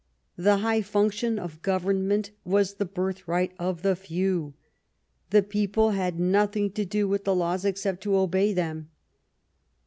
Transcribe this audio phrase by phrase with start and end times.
[0.35, 4.55] The high function of government was the birthright of the few.
[5.29, 8.89] The people had nothing to do with the laws except to obey them."